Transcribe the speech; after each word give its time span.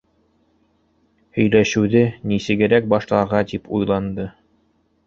Һөйләшеүҙе 1.39 2.01
нисегерәк 2.33 2.91
башларға 2.95 3.47
тип 3.55 3.73
уйланды. 3.81 4.29